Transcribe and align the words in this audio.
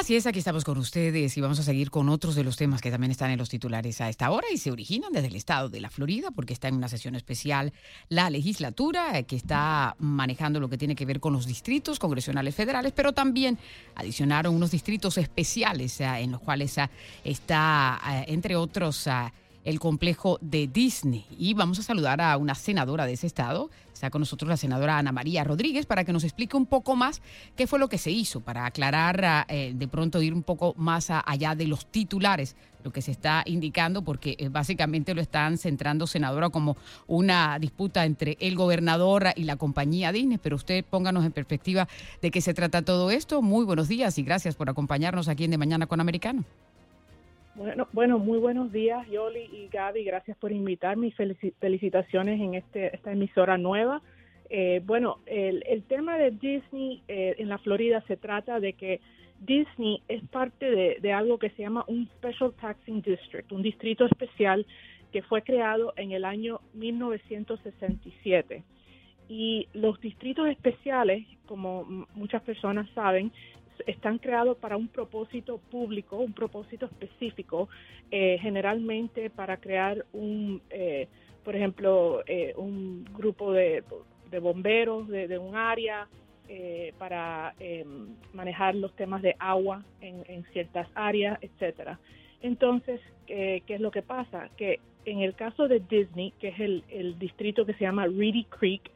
Así 0.00 0.16
es, 0.16 0.26
aquí 0.26 0.38
estamos 0.38 0.64
con 0.64 0.78
ustedes 0.78 1.36
y 1.36 1.42
vamos 1.42 1.60
a 1.60 1.62
seguir 1.62 1.90
con 1.90 2.08
otros 2.08 2.34
de 2.34 2.42
los 2.42 2.56
temas 2.56 2.80
que 2.80 2.90
también 2.90 3.10
están 3.10 3.32
en 3.32 3.38
los 3.38 3.50
titulares 3.50 4.00
a 4.00 4.08
esta 4.08 4.30
hora 4.30 4.46
y 4.50 4.56
se 4.56 4.70
originan 4.70 5.12
desde 5.12 5.28
el 5.28 5.36
estado 5.36 5.68
de 5.68 5.78
la 5.78 5.90
Florida 5.90 6.30
porque 6.30 6.54
está 6.54 6.68
en 6.68 6.76
una 6.76 6.88
sesión 6.88 7.16
especial 7.16 7.74
la 8.08 8.30
legislatura 8.30 9.18
eh, 9.18 9.24
que 9.24 9.36
está 9.36 9.96
manejando 9.98 10.58
lo 10.58 10.70
que 10.70 10.78
tiene 10.78 10.96
que 10.96 11.04
ver 11.04 11.20
con 11.20 11.34
los 11.34 11.46
distritos 11.46 11.98
congresionales 11.98 12.54
federales, 12.54 12.94
pero 12.96 13.12
también 13.12 13.58
adicionaron 13.94 14.54
unos 14.54 14.70
distritos 14.70 15.18
especiales 15.18 16.00
eh, 16.00 16.06
en 16.06 16.32
los 16.32 16.40
cuales 16.40 16.78
eh, 16.78 16.88
está, 17.22 18.00
entre 18.26 18.56
otros, 18.56 19.06
el 19.64 19.78
complejo 19.78 20.38
de 20.40 20.68
Disney. 20.68 21.26
Y 21.38 21.54
vamos 21.54 21.78
a 21.78 21.82
saludar 21.82 22.20
a 22.20 22.36
una 22.36 22.54
senadora 22.54 23.06
de 23.06 23.12
ese 23.12 23.26
estado. 23.26 23.70
Está 23.92 24.10
con 24.10 24.20
nosotros 24.20 24.48
la 24.48 24.56
senadora 24.56 24.96
Ana 24.96 25.12
María 25.12 25.44
Rodríguez 25.44 25.84
para 25.84 26.04
que 26.04 26.12
nos 26.12 26.24
explique 26.24 26.56
un 26.56 26.64
poco 26.64 26.96
más 26.96 27.20
qué 27.54 27.66
fue 27.66 27.78
lo 27.78 27.88
que 27.88 27.98
se 27.98 28.10
hizo, 28.10 28.40
para 28.40 28.64
aclarar, 28.64 29.44
eh, 29.48 29.72
de 29.74 29.88
pronto 29.88 30.22
ir 30.22 30.32
un 30.32 30.42
poco 30.42 30.72
más 30.78 31.08
allá 31.10 31.54
de 31.54 31.66
los 31.66 31.84
titulares, 31.84 32.56
lo 32.82 32.92
que 32.92 33.02
se 33.02 33.10
está 33.10 33.42
indicando, 33.44 34.00
porque 34.00 34.36
eh, 34.38 34.48
básicamente 34.48 35.12
lo 35.14 35.20
están 35.20 35.58
centrando, 35.58 36.06
senadora, 36.06 36.48
como 36.48 36.78
una 37.06 37.58
disputa 37.58 38.06
entre 38.06 38.38
el 38.40 38.56
gobernador 38.56 39.26
y 39.36 39.44
la 39.44 39.56
compañía 39.56 40.12
Disney. 40.12 40.38
Pero 40.38 40.56
usted 40.56 40.82
pónganos 40.82 41.26
en 41.26 41.32
perspectiva 41.32 41.86
de 42.22 42.30
qué 42.30 42.40
se 42.40 42.54
trata 42.54 42.80
todo 42.80 43.10
esto. 43.10 43.42
Muy 43.42 43.66
buenos 43.66 43.88
días 43.88 44.16
y 44.16 44.22
gracias 44.22 44.54
por 44.54 44.70
acompañarnos 44.70 45.28
aquí 45.28 45.44
en 45.44 45.50
De 45.50 45.58
Mañana 45.58 45.86
con 45.86 46.00
Americano. 46.00 46.44
Bueno, 47.54 47.88
bueno, 47.92 48.18
muy 48.18 48.38
buenos 48.38 48.72
días, 48.72 49.06
Yoli 49.08 49.40
y 49.52 49.68
Gaby. 49.72 50.04
Gracias 50.04 50.36
por 50.36 50.52
invitarme 50.52 51.08
y 51.08 51.10
felicitaciones 51.60 52.40
en 52.40 52.54
este, 52.54 52.94
esta 52.94 53.12
emisora 53.12 53.58
nueva. 53.58 54.02
Eh, 54.48 54.80
bueno, 54.84 55.18
el, 55.26 55.82
tema 55.88 56.16
de 56.16 56.30
Disney 56.30 57.02
eh, 57.08 57.34
en 57.38 57.48
la 57.48 57.58
Florida 57.58 58.02
se 58.06 58.16
trata 58.16 58.60
de 58.60 58.72
que 58.74 59.00
Disney 59.40 60.02
es 60.08 60.22
parte 60.28 60.98
de, 61.00 61.12
algo 61.12 61.38
que 61.38 61.50
se 61.50 61.62
llama 61.62 61.84
un 61.88 62.08
Special 62.18 62.52
Taxing 62.60 63.00
District, 63.02 63.50
un 63.52 63.62
distrito 63.62 64.04
especial 64.06 64.66
que 65.12 65.22
fue 65.22 65.42
creado 65.42 65.92
en 65.96 66.12
el 66.12 66.24
año 66.24 66.60
1967. 66.74 68.62
Y 69.28 69.68
los 69.72 70.00
distritos 70.00 70.48
especiales, 70.48 71.26
como 71.46 71.84
muchas 72.14 72.42
personas 72.42 72.88
saben, 72.94 73.32
están 73.86 74.18
creados 74.18 74.56
para 74.58 74.76
un 74.76 74.88
propósito 74.88 75.58
público, 75.70 76.16
un 76.16 76.32
propósito 76.32 76.86
específico, 76.86 77.68
eh, 78.10 78.38
generalmente 78.40 79.30
para 79.30 79.56
crear 79.56 80.04
un, 80.12 80.62
eh, 80.70 81.08
por 81.44 81.56
ejemplo, 81.56 82.22
eh, 82.26 82.54
un 82.56 83.04
grupo 83.16 83.52
de, 83.52 83.82
bomberos 84.40 85.08
de, 85.08 85.38
un 85.38 85.56
área, 85.56 86.08
para 86.98 87.54
manejar 88.32 88.74
los 88.74 88.92
temas 88.96 89.22
de 89.22 89.36
agua 89.38 89.84
en, 90.00 90.44
ciertas 90.52 90.88
áreas, 90.96 91.38
etcétera. 91.42 92.00
Entonces, 92.42 93.00
¿qué 93.26 93.62
es 93.68 93.80
lo 93.80 93.92
que 93.92 94.02
pasa? 94.02 94.50
Que 94.56 94.80
en 95.04 95.20
el 95.20 95.34
caso 95.34 95.68
de 95.68 95.78
Disney, 95.78 96.32
que 96.40 96.48
es 96.48 96.58
el, 96.58 96.82
el 96.88 97.20
distrito 97.20 97.64
que 97.64 97.74
se 97.74 97.84
llama 97.84 98.06
Reedy 98.06 98.44
Creek, 98.44 98.90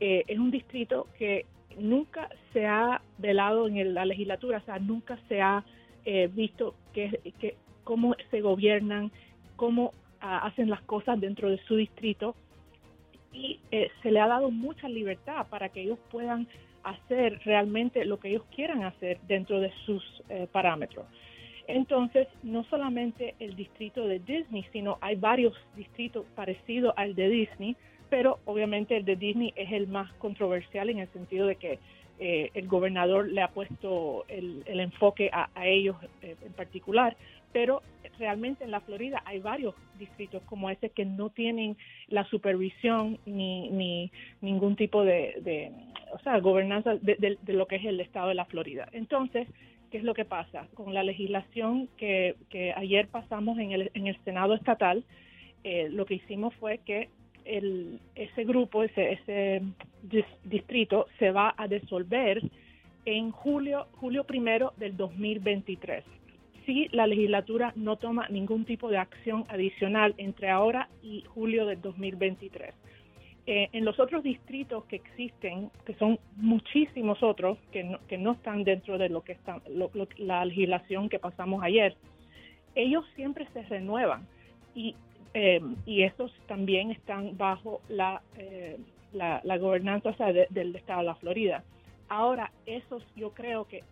es 0.00 0.38
un 0.38 0.50
distrito 0.50 1.06
que 1.18 1.46
nunca 1.78 2.28
se 2.52 2.66
ha 2.66 3.00
velado 3.18 3.68
en 3.68 3.94
la 3.94 4.04
legislatura, 4.04 4.58
o 4.58 4.64
sea, 4.64 4.78
nunca 4.78 5.18
se 5.28 5.40
ha 5.40 5.64
eh, 6.04 6.28
visto 6.32 6.74
que, 6.92 7.56
cómo 7.84 8.14
se 8.30 8.40
gobiernan, 8.40 9.10
cómo 9.56 9.92
ah, 10.20 10.46
hacen 10.46 10.70
las 10.70 10.82
cosas 10.82 11.20
dentro 11.20 11.50
de 11.50 11.58
su 11.66 11.76
distrito 11.76 12.34
y 13.32 13.60
eh, 13.70 13.90
se 14.02 14.10
le 14.10 14.20
ha 14.20 14.26
dado 14.26 14.50
mucha 14.50 14.88
libertad 14.88 15.46
para 15.48 15.68
que 15.68 15.82
ellos 15.82 15.98
puedan 16.10 16.48
hacer 16.82 17.40
realmente 17.44 18.04
lo 18.04 18.18
que 18.18 18.28
ellos 18.30 18.44
quieran 18.54 18.84
hacer 18.84 19.20
dentro 19.26 19.60
de 19.60 19.72
sus 19.84 20.02
eh, 20.28 20.46
parámetros. 20.50 21.06
Entonces, 21.66 22.26
no 22.42 22.64
solamente 22.64 23.34
el 23.38 23.54
distrito 23.54 24.06
de 24.06 24.20
Disney, 24.20 24.64
sino 24.72 24.96
hay 25.02 25.16
varios 25.16 25.54
distritos 25.76 26.24
parecidos 26.34 26.94
al 26.96 27.14
de 27.14 27.28
Disney, 27.28 27.76
pero 28.10 28.38
obviamente 28.44 28.96
el 28.96 29.04
de 29.04 29.16
Disney 29.16 29.52
es 29.56 29.72
el 29.72 29.88
más 29.88 30.12
controversial 30.14 30.90
en 30.90 30.98
el 30.98 31.08
sentido 31.08 31.46
de 31.46 31.56
que 31.56 31.78
eh, 32.20 32.50
el 32.54 32.66
gobernador 32.66 33.28
le 33.28 33.42
ha 33.42 33.48
puesto 33.48 34.24
el, 34.28 34.62
enfoque 34.66 35.30
a, 35.32 35.48
ellos 35.64 35.96
eh, 36.22 36.34
en 36.44 36.52
particular, 36.52 37.16
pero 37.52 37.82
realmente 38.18 38.64
en 38.64 38.72
la 38.72 38.80
Florida 38.80 39.22
hay 39.24 39.38
varios 39.38 39.74
distritos 39.98 40.42
como 40.44 40.68
ese 40.68 40.90
que 40.90 41.04
no 41.04 41.30
tienen 41.30 41.76
la 42.08 42.24
supervisión 42.24 43.18
ni, 43.24 43.70
ni 43.70 44.10
ningún 44.40 44.74
tipo 44.74 45.04
de, 45.04 45.72
o 46.12 46.18
sea, 46.20 46.38
gobernanza 46.40 46.96
de, 46.96 47.38
lo 47.46 47.66
que 47.66 47.76
es 47.76 47.84
el 47.84 48.00
estado 48.00 48.28
de 48.28 48.34
la 48.34 48.46
Florida. 48.46 48.88
Entonces, 48.92 49.46
¿qué 49.90 49.98
es 49.98 50.04
lo 50.04 50.14
que 50.14 50.24
pasa? 50.24 50.66
Con 50.74 50.94
la 50.94 51.04
legislación 51.04 51.88
que, 51.96 52.34
que 52.50 52.72
ayer 52.72 53.06
pasamos 53.06 53.58
en 53.58 53.72
el, 53.72 53.90
en 53.94 54.08
el 54.08 54.18
Senado 54.24 54.54
estatal, 54.54 55.04
eh, 55.64 55.88
lo 55.90 56.06
que 56.06 56.14
hicimos 56.14 56.54
fue 56.56 56.78
que 56.78 57.08
el, 57.48 58.00
ese 58.14 58.44
grupo, 58.44 58.84
ese, 58.84 59.12
ese 59.12 59.62
distrito 60.44 61.06
se 61.18 61.30
va 61.30 61.54
a 61.56 61.66
disolver 61.66 62.42
en 63.04 63.30
julio, 63.30 63.86
julio 63.92 64.24
primero 64.24 64.72
del 64.76 64.96
2023. 64.96 66.04
Si 66.66 66.88
la 66.92 67.06
legislatura 67.06 67.72
no 67.76 67.96
toma 67.96 68.28
ningún 68.28 68.64
tipo 68.64 68.90
de 68.90 68.98
acción 68.98 69.44
adicional 69.48 70.14
entre 70.18 70.50
ahora 70.50 70.88
y 71.02 71.22
julio 71.22 71.64
del 71.64 71.80
2023. 71.80 72.74
Eh, 73.46 73.70
en 73.72 73.86
los 73.86 73.98
otros 73.98 74.22
distritos 74.22 74.84
que 74.84 74.96
existen, 74.96 75.70
que 75.86 75.94
son 75.94 76.18
muchísimos 76.36 77.22
otros 77.22 77.56
que 77.72 77.82
no, 77.82 77.98
que 78.06 78.18
no 78.18 78.32
están 78.32 78.62
dentro 78.62 78.98
de 78.98 79.08
lo 79.08 79.22
que 79.22 79.32
está, 79.32 79.62
la 80.18 80.44
legislación 80.44 81.08
que 81.08 81.18
pasamos 81.18 81.62
ayer, 81.62 81.96
ellos 82.74 83.06
siempre 83.16 83.48
se 83.54 83.62
renuevan 83.62 84.26
y 84.74 84.94
eh, 85.34 85.60
y 85.86 86.02
estos 86.02 86.32
también 86.46 86.90
están 86.90 87.36
bajo 87.36 87.80
la, 87.88 88.22
eh, 88.36 88.78
la, 89.12 89.58
gobernanza 89.58 90.10
del 90.50 90.76
estado 90.76 91.00
de 91.00 91.06
la 91.06 91.14
Florida. 91.16 91.64
Ahora, 92.08 92.50
esos 92.66 93.02
yo 93.16 93.30
creo 93.30 93.66
que 93.66 93.84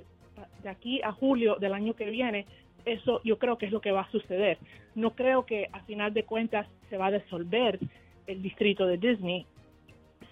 de 0.62 0.68
aquí 0.68 1.00
a 1.02 1.12
julio 1.12 1.56
del 1.56 1.74
año 1.74 1.94
que 1.94 2.10
viene, 2.10 2.46
eso 2.84 3.20
yo 3.24 3.38
creo 3.38 3.58
que 3.58 3.66
es 3.66 3.72
lo 3.72 3.80
que 3.80 3.92
va 3.92 4.02
a 4.02 4.10
suceder. 4.10 4.58
No 4.94 5.10
creo 5.14 5.44
que 5.44 5.68
a 5.72 5.80
final 5.80 6.14
de 6.14 6.24
cuentas 6.24 6.66
se 6.88 6.96
va 6.96 7.06
a 7.06 7.10
disolver 7.10 7.78
el 8.26 8.42
distrito 8.42 8.86
de 8.86 8.96
Disney, 8.96 9.46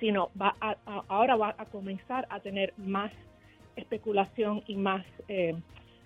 sino 0.00 0.30
va 0.40 0.56
ahora 1.08 1.36
va 1.36 1.54
a 1.58 1.66
comenzar 1.66 2.26
a 2.30 2.40
tener 2.40 2.72
más 2.76 3.12
especulación 3.76 4.62
y 4.66 4.76
más 4.76 5.04
eh, 5.28 5.54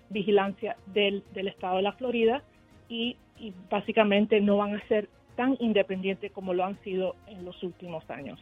vigilancia 0.09 0.75
del, 0.87 1.23
del 1.33 1.47
estado 1.47 1.77
de 1.77 1.83
la 1.83 1.93
Florida 1.93 2.43
y 2.89 3.15
y 3.39 3.53
básicamente 3.69 4.41
no 4.41 4.57
van 4.57 4.75
a 4.75 4.87
ser 4.87 5.09
tan 5.35 5.55
independientes 5.59 6.31
como 6.31 6.53
lo 6.53 6.65
han 6.65 6.81
sido 6.83 7.15
en 7.27 7.45
los 7.45 7.61
últimos 7.63 8.07
años. 8.09 8.39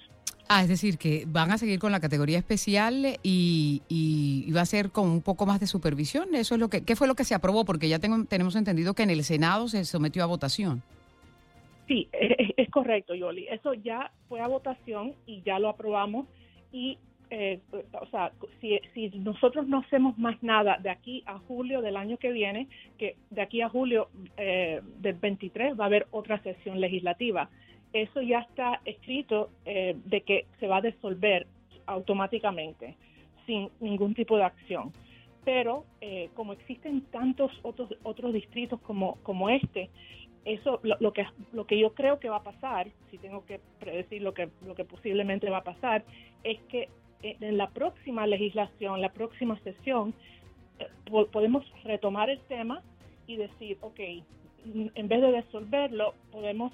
Ah, 0.49 0.63
es 0.63 0.69
decir, 0.69 0.97
que 0.97 1.25
van 1.27 1.51
a 1.51 1.57
seguir 1.57 1.77
con 1.77 1.91
la 1.91 1.99
categoría 1.99 2.37
especial 2.37 3.19
y, 3.21 3.81
y, 3.89 4.49
va 4.53 4.61
a 4.61 4.65
ser 4.65 4.91
con 4.91 5.09
un 5.09 5.21
poco 5.21 5.45
más 5.45 5.59
de 5.59 5.67
supervisión. 5.67 6.33
Eso 6.35 6.55
es 6.55 6.61
lo 6.61 6.69
que, 6.69 6.83
¿qué 6.83 6.95
fue 6.95 7.07
lo 7.07 7.15
que 7.15 7.25
se 7.25 7.35
aprobó? 7.35 7.65
Porque 7.65 7.89
ya 7.89 7.99
tengo, 7.99 8.23
tenemos 8.25 8.55
entendido 8.55 8.93
que 8.93 9.03
en 9.03 9.09
el 9.09 9.23
Senado 9.25 9.67
se 9.67 9.83
sometió 9.83 10.23
a 10.23 10.25
votación. 10.25 10.81
Sí, 11.87 12.07
es, 12.13 12.53
es 12.57 12.69
correcto, 12.69 13.13
Yoli. 13.13 13.45
Eso 13.49 13.73
ya 13.73 14.11
fue 14.29 14.39
a 14.39 14.47
votación 14.47 15.15
y 15.25 15.41
ya 15.41 15.59
lo 15.59 15.67
aprobamos 15.67 16.27
y 16.71 16.97
eh, 17.29 17.59
o 17.99 18.05
sea, 18.07 18.31
si, 18.61 19.09
nosotros 19.19 19.67
no 19.67 19.79
hacemos 19.79 20.17
más 20.17 20.41
nada 20.41 20.77
de 20.77 20.89
aquí 20.89 21.23
a 21.25 21.39
julio 21.39 21.81
del 21.81 21.97
año 21.97 22.17
que 22.17 22.31
viene, 22.31 22.67
que 22.97 23.15
de 23.29 23.41
aquí 23.41 23.61
a 23.61 23.69
julio 23.69 24.09
eh, 24.37 24.81
del 24.99 25.15
23 25.15 25.77
va 25.77 25.85
a 25.85 25.87
haber 25.87 26.07
otra 26.11 26.41
sesión 26.41 26.79
legislativa. 26.79 27.49
Eso 27.91 28.21
ya 28.21 28.39
está 28.39 28.81
escrito 28.85 29.49
eh, 29.65 29.95
de 30.05 30.21
que 30.21 30.45
se 30.59 30.67
va 30.67 30.77
a 30.77 30.81
disolver 30.81 31.47
automáticamente, 31.85 32.95
sin 33.45 33.69
ningún 33.79 34.13
tipo 34.13 34.37
de 34.37 34.43
acción. 34.43 34.93
Pero 35.43 35.85
como 36.33 36.51
existen 36.51 37.01
tantos 37.09 37.49
otros 37.63 37.89
otros 38.03 38.33
distritos 38.33 38.81
como, 38.81 39.15
como 39.23 39.49
este, 39.49 39.89
eso 40.43 40.81
lo, 40.83 40.97
lo, 40.99 41.13
que 41.13 41.25
lo 41.53 41.65
que 41.65 41.79
yo 41.79 41.93
creo 41.93 42.19
que 42.19 42.27
va 42.27 42.37
a 42.37 42.43
pasar, 42.43 42.89
si 43.09 43.17
tengo 43.17 43.45
que 43.45 43.61
predecir 43.79 44.21
lo 44.21 44.33
que 44.33 44.49
lo 44.65 44.75
que 44.75 44.83
posiblemente 44.83 45.49
va 45.49 45.59
a 45.59 45.63
pasar, 45.63 46.03
es 46.43 46.59
que 46.63 46.89
en 47.23 47.57
la 47.57 47.69
próxima 47.69 48.27
legislación, 48.27 49.01
la 49.01 49.11
próxima 49.11 49.59
sesión, 49.59 50.13
eh, 50.79 50.87
podemos 51.31 51.65
retomar 51.83 52.29
el 52.29 52.39
tema 52.41 52.81
y 53.25 53.37
decir, 53.37 53.77
ok, 53.81 53.99
en 54.95 55.07
vez 55.07 55.21
de 55.21 55.41
disolverlo, 55.41 56.13
podemos 56.31 56.73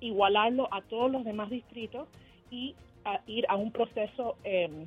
igualarlo 0.00 0.72
a 0.72 0.80
todos 0.82 1.10
los 1.10 1.24
demás 1.24 1.50
distritos 1.50 2.08
y 2.50 2.74
ir 3.26 3.44
a 3.48 3.56
un 3.56 3.70
proceso 3.70 4.36
em, 4.44 4.86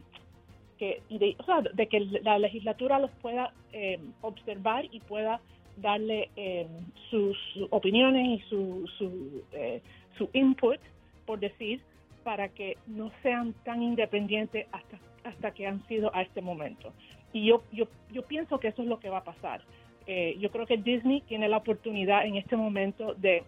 que, 0.77 1.01
de, 1.09 1.35
de 1.73 1.87
que 1.87 1.99
la 2.23 2.39
legislatura 2.39 2.99
los 2.99 3.11
pueda 3.21 3.53
em, 3.71 4.13
observar 4.21 4.85
y 4.91 4.99
pueda 5.01 5.39
darle 5.77 6.29
em, 6.35 6.67
sus, 7.09 7.37
opiniones 7.69 8.39
y 8.39 8.49
su, 8.49 8.87
su, 8.97 9.43
eh, 9.53 9.81
su 10.17 10.29
input, 10.33 10.79
por 11.25 11.39
decir, 11.39 11.81
para 12.23 12.49
que 12.49 12.77
no 12.87 13.11
sean 13.21 13.53
tan 13.63 13.81
independientes 13.81 14.67
hasta, 14.71 14.99
hasta 15.23 15.51
que 15.51 15.67
han 15.67 15.85
sido 15.87 16.13
a 16.15 16.21
este 16.21 16.41
momento. 16.41 16.93
Y 17.31 17.45
yo, 17.45 17.63
yo, 17.71 17.87
yo 18.11 18.23
pienso 18.23 18.59
que 18.59 18.69
eso 18.69 18.81
es 18.81 18.87
lo 18.87 18.99
que 18.99 19.09
va 19.09 19.19
a 19.19 19.23
pasar. 19.23 19.61
Eh, 20.05 20.35
yo 20.39 20.51
creo 20.51 20.65
que 20.65 20.77
Disney 20.77 21.21
tiene 21.21 21.47
la 21.47 21.57
oportunidad 21.57 22.25
en 22.25 22.35
este 22.35 22.55
momento 22.55 23.13
de 23.15 23.43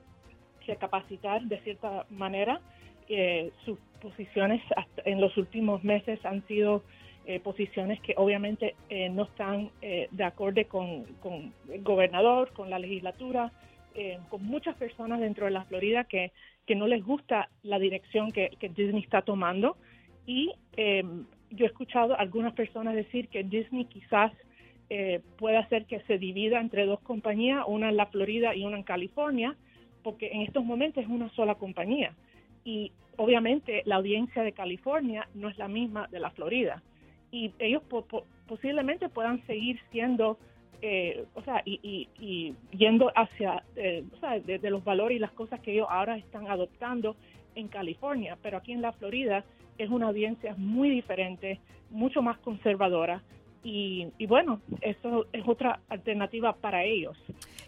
recapacitar 0.66 1.42
de 1.44 1.60
cierta 1.60 2.06
manera. 2.10 2.62
Eh, 3.08 3.52
sus 3.66 3.78
posiciones 4.02 4.62
en 5.06 5.22
los 5.22 5.38
últimos 5.38 5.84
meses 5.84 6.24
han 6.26 6.46
sido 6.48 6.84
eh, 7.28 7.40
posiciones 7.40 8.00
que 8.02 8.14
obviamente 8.18 8.76
eh, 8.88 9.10
no 9.10 9.24
están 9.24 9.72
eh, 9.82 10.08
de 10.12 10.24
acuerdo 10.24 10.62
con, 10.68 11.06
el 11.72 11.82
gobernador, 11.82 12.52
con 12.54 12.70
la 12.70 12.78
legislatura, 12.78 13.52
con 14.30 14.44
muchas 14.44 14.76
personas 14.76 15.20
dentro 15.20 15.46
de 15.46 15.52
la 15.52 15.64
Florida 15.66 16.04
que, 16.04 16.32
que 16.66 16.76
no 16.76 16.88
les 16.88 17.04
gusta 17.04 17.50
la 17.64 17.80
dirección 17.80 18.32
que, 18.32 18.50
Disney 18.76 19.02
está 19.02 19.22
tomando. 19.22 19.78
Y 20.26 20.52
yo 20.76 21.66
he 21.66 21.68
escuchado 21.68 22.18
algunas 22.18 22.54
personas 22.54 22.96
decir 22.96 23.30
que 23.30 23.44
Disney 23.44 23.86
quizás 23.86 24.32
pueda 25.38 25.60
hacer 25.60 25.86
que 25.86 26.02
se 26.02 26.18
divida 26.18 26.60
entre 26.60 26.86
dos 26.86 27.00
compañías, 27.00 27.64
una 27.68 27.90
en 27.90 27.98
la 27.98 28.08
Florida 28.08 28.56
y 28.56 28.66
una 28.66 28.78
en 28.78 28.84
California, 28.84 29.56
porque 30.04 30.30
en 30.32 30.42
estos 30.42 30.66
momentos 30.66 31.04
es 31.04 31.10
una 31.10 31.30
sola 31.30 31.56
compañía. 31.56 32.14
Y 32.64 32.92
obviamente 33.18 33.82
la 33.86 33.96
audiencia 33.96 34.44
de 34.44 34.52
California 34.52 35.28
no 35.34 35.50
es 35.50 35.58
la 35.58 35.68
misma 35.68 36.08
de 36.08 36.20
la 36.20 36.32
Florida 36.32 36.84
y 37.36 37.52
ellos 37.60 37.84
posiblemente 38.48 39.10
puedan 39.10 39.46
seguir 39.46 39.80
siendo, 39.92 40.38
eh, 40.82 41.26
o 41.34 41.42
sea, 41.44 41.62
y, 41.66 42.54
yendo 42.72 43.12
hacia, 43.16 43.64
eh, 43.76 44.04
o 44.16 44.20
sea, 44.20 44.40
de, 44.40 44.70
los 44.70 44.84
valores 44.84 45.18
y 45.18 45.20
las 45.20 45.32
cosas 45.32 45.60
que 45.62 45.74
ellos 45.74 45.88
ahora 45.90 46.18
están 46.18 46.48
adoptando 46.48 47.16
en 47.56 47.68
California, 47.68 48.38
pero 48.42 48.58
aquí 48.58 48.72
en 48.72 48.82
la 48.82 48.92
Florida 48.94 49.44
es 49.78 49.90
una 49.90 50.08
audiencia 50.08 50.56
muy 50.58 50.90
diferente, 50.90 51.60
mucho 51.90 52.22
más 52.22 52.38
conservadora. 52.40 53.22
Y, 53.64 54.12
bueno, 54.28 54.62
eso 54.82 55.26
es 55.34 55.44
otra 55.48 55.80
alternativa 55.90 56.54
para 56.54 56.84
ellos. 56.84 57.18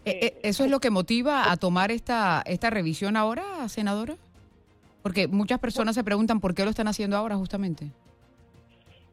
Eh, 0.04 0.38
¿Eso 0.44 0.64
es 0.64 0.70
lo 0.70 0.78
que 0.78 0.90
motiva 0.90 1.50
a 1.50 1.56
tomar 1.56 1.90
esta, 1.90 2.40
esta 2.46 2.70
revisión 2.70 3.16
ahora, 3.16 3.68
senadora? 3.68 4.16
Porque 5.02 5.26
muchas 5.26 5.58
personas 5.58 5.96
se 5.96 6.04
preguntan 6.04 6.38
por 6.38 6.54
qué 6.54 6.62
lo 6.62 6.70
están 6.70 6.86
haciendo 6.86 7.16
ahora 7.16 7.36
justamente. 7.36 7.90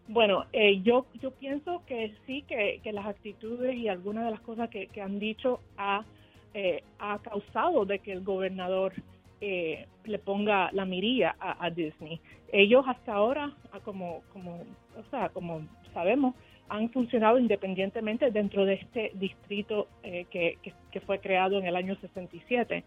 Bueno, 0.07 0.45
eh, 0.53 0.81
yo, 0.83 1.07
yo 1.19 1.31
pienso 1.31 1.81
que 1.87 2.13
sí, 2.27 2.43
que, 2.43 2.79
las 2.91 3.07
actitudes 3.07 3.75
y 3.75 3.87
algunas 3.87 4.25
de 4.25 4.31
las 4.31 4.39
cosas 4.41 4.69
que, 4.69 4.89
han 5.01 5.19
dicho 5.19 5.61
ha, 5.77 6.05
eh, 6.53 6.83
ha 6.99 7.17
causado 7.19 7.85
de 7.85 7.99
que 7.99 8.11
el 8.11 8.23
gobernador 8.23 8.93
eh, 9.41 9.87
le 10.03 10.19
ponga 10.19 10.69
la 10.73 10.85
mirilla 10.85 11.35
a, 11.39 11.69
Disney. 11.71 12.19
Ellos 12.51 12.85
hasta 12.87 13.13
ahora, 13.13 13.51
ah, 13.71 13.79
como, 13.83 14.21
como, 14.31 14.61
o 14.95 15.09
sea, 15.09 15.29
como 15.29 15.67
sabemos, 15.91 16.35
han 16.69 16.89
funcionado 16.91 17.39
independientemente 17.39 18.29
dentro 18.29 18.65
de 18.65 18.75
este 18.75 19.11
distrito 19.15 19.87
que, 20.03 20.57
que, 20.91 20.99
fue 21.01 21.19
creado 21.19 21.57
en 21.59 21.65
el 21.65 21.75
año 21.75 21.95
67. 21.99 22.83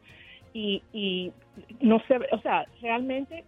Y, 0.52 0.82
y 0.92 1.32
no 1.80 2.00
sé, 2.08 2.18
o 2.32 2.38
sea, 2.40 2.66
realmente 2.80 3.44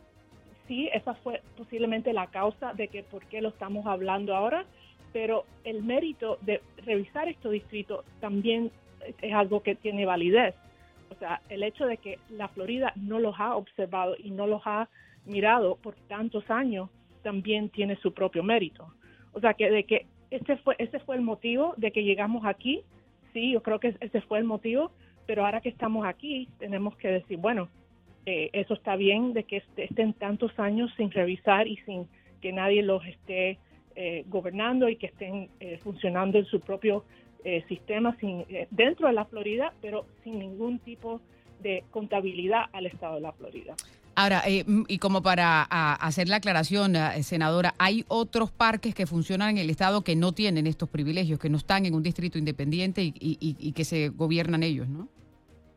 sí, 0.70 0.88
esa 0.94 1.14
fue 1.14 1.42
posiblemente 1.56 2.12
la 2.12 2.28
causa 2.28 2.72
de 2.74 2.86
que 2.86 3.02
por 3.02 3.26
qué 3.26 3.40
lo 3.40 3.48
estamos 3.48 3.86
hablando 3.86 4.36
ahora, 4.36 4.64
pero 5.12 5.44
el 5.64 5.82
mérito 5.82 6.38
de 6.42 6.60
revisar 6.86 7.28
estos 7.28 7.50
distritos 7.50 8.04
también 8.20 8.70
es 9.20 9.34
algo 9.34 9.64
que 9.64 9.74
tiene 9.74 10.06
validez. 10.06 10.54
O 11.10 11.16
sea, 11.16 11.40
el 11.48 11.64
hecho 11.64 11.86
de 11.86 11.96
que 11.96 12.20
la 12.30 12.46
Florida 12.46 12.92
no 12.94 13.18
los 13.18 13.34
ha 13.40 13.56
observado 13.56 14.14
y 14.16 14.30
no 14.30 14.46
los 14.46 14.62
ha 14.64 14.88
mirado 15.26 15.74
por 15.74 15.96
tantos 16.06 16.48
años 16.48 16.88
también 17.24 17.68
tiene 17.70 17.96
su 17.96 18.14
propio 18.14 18.44
mérito. 18.44 18.94
O 19.32 19.40
sea, 19.40 19.54
que 19.54 19.72
de 19.72 19.82
que 19.82 20.06
ese 20.30 20.56
fue 20.58 20.76
ese 20.78 21.00
fue 21.00 21.16
el 21.16 21.22
motivo 21.22 21.74
de 21.78 21.90
que 21.90 22.04
llegamos 22.04 22.44
aquí. 22.46 22.82
Sí, 23.32 23.50
yo 23.54 23.62
creo 23.64 23.80
que 23.80 23.96
ese 23.98 24.20
fue 24.20 24.38
el 24.38 24.44
motivo, 24.44 24.92
pero 25.26 25.44
ahora 25.44 25.60
que 25.60 25.68
estamos 25.68 26.06
aquí 26.06 26.48
tenemos 26.60 26.96
que 26.96 27.08
decir, 27.08 27.38
bueno, 27.38 27.68
eh, 28.26 28.50
eso 28.52 28.74
está 28.74 28.96
bien 28.96 29.32
de 29.32 29.44
que 29.44 29.62
estén 29.76 30.12
tantos 30.12 30.58
años 30.58 30.92
sin 30.96 31.10
revisar 31.10 31.66
y 31.66 31.76
sin 31.78 32.06
que 32.40 32.52
nadie 32.52 32.82
los 32.82 33.04
esté 33.06 33.58
eh, 33.96 34.24
gobernando 34.28 34.88
y 34.88 34.96
que 34.96 35.06
estén 35.06 35.48
eh, 35.60 35.78
funcionando 35.82 36.38
en 36.38 36.44
su 36.46 36.60
propio 36.60 37.04
sistema 37.68 38.14
sin, 38.20 38.44
dentro 38.70 39.06
de 39.06 39.14
la 39.14 39.24
Florida, 39.24 39.72
pero 39.80 40.04
sin 40.22 40.38
ningún 40.38 40.78
tipo 40.78 41.22
de 41.62 41.84
contabilidad 41.90 42.64
al 42.70 42.84
estado 42.84 43.14
de 43.14 43.22
la 43.22 43.32
Florida. 43.32 43.74
Ahora, 44.14 44.42
y 44.46 44.98
como 44.98 45.22
para 45.22 45.62
hacer 45.62 46.28
la 46.28 46.36
aclaración, 46.36 46.96
senadora, 47.22 47.74
hay 47.78 48.04
otros 48.08 48.50
parques 48.50 48.94
que 48.94 49.06
funcionan 49.06 49.52
en 49.52 49.56
el 49.56 49.70
estado 49.70 50.02
que 50.02 50.16
no 50.16 50.32
tienen 50.32 50.66
estos 50.66 50.90
privilegios, 50.90 51.38
que 51.38 51.48
no 51.48 51.56
están 51.56 51.86
en 51.86 51.94
un 51.94 52.02
distrito 52.02 52.36
independiente 52.36 53.00
y 53.02 53.72
que 53.72 53.84
se 53.86 54.10
gobiernan 54.10 54.62
ellos, 54.62 54.86
¿no? 54.86 55.08